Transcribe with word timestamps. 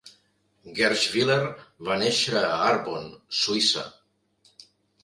Gerschwiler 0.79 1.37
va 1.91 1.99
néixer 2.05 2.35
a 2.41 2.43
Arbon, 2.71 3.07
Suïssa. 3.43 3.87